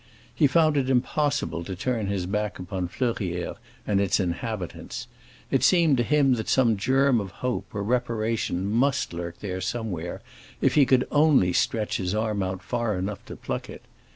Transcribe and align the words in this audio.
He 0.33 0.47
found 0.47 0.77
it 0.77 0.89
impossible 0.89 1.63
to 1.63 1.75
turn 1.75 2.07
his 2.07 2.25
back 2.25 2.57
upon 2.57 2.89
Fleurières 2.89 3.57
and 3.85 4.01
its 4.01 4.19
inhabitants; 4.19 5.05
it 5.51 5.63
seemed 5.63 5.95
to 5.97 6.01
him 6.01 6.33
that 6.33 6.49
some 6.49 6.75
germ 6.75 7.19
of 7.21 7.29
hope 7.45 7.67
or 7.71 7.83
reparation 7.83 8.65
must 8.65 9.13
lurk 9.13 9.41
there 9.41 9.61
somewhere, 9.61 10.23
if 10.59 10.73
he 10.73 10.87
could 10.87 11.07
only 11.11 11.53
stretch 11.53 11.97
his 11.97 12.15
arm 12.15 12.41
out 12.41 12.63
far 12.63 12.97
enough 12.97 13.23
to 13.25 13.35
pluck 13.35 13.69
it. 13.69 13.83